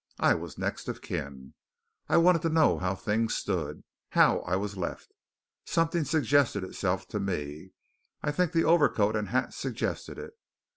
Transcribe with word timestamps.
I 0.19 0.33
was 0.33 0.57
next 0.57 0.87
of 0.87 1.03
kin. 1.03 1.53
I 2.09 2.17
wanted 2.17 2.41
to 2.41 2.49
know 2.49 2.79
how 2.79 2.95
things 2.95 3.35
stood 3.35 3.83
how 4.13 4.39
I 4.39 4.55
was 4.55 4.75
left. 4.75 5.13
Something 5.63 6.05
suggested 6.05 6.63
itself 6.63 7.07
to 7.09 7.19
me. 7.19 7.73
I 8.23 8.31
think 8.31 8.51
the 8.51 8.65
overcoat 8.65 9.15
and 9.15 9.29
hat 9.29 9.53
suggested 9.53 10.17
it. 10.17 10.33